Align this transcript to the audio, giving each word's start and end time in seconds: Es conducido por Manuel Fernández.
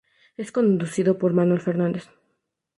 Es 0.35 0.51
conducido 0.51 1.19
por 1.19 1.31
Manuel 1.33 1.59
Fernández. 1.61 2.09